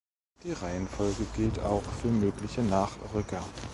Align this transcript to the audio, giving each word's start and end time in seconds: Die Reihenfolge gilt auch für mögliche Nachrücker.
Die 0.43 0.53
Reihenfolge 0.53 1.25
gilt 1.35 1.59
auch 1.59 1.83
für 1.83 2.07
mögliche 2.07 2.61
Nachrücker. 2.63 3.43